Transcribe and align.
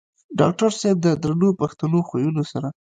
ډاکټر 0.39 0.69
صېب 0.79 0.97
د 1.01 1.07
درنو 1.23 1.49
پښتنو 1.61 1.99
خويونو 2.07 2.43
سره 2.51 2.67